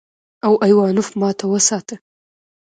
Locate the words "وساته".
1.53-1.95